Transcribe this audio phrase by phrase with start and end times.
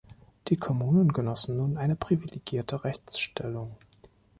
[0.47, 3.75] Die Kommunen genossen nun eine privilegierte Rechtsstellung.